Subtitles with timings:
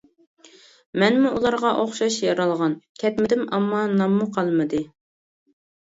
[1.03, 4.85] مەنمۇ ئۇلارغا ئوخشاش يارالغان، كەتمىدىم ئەمما ناممۇ قالمىدى.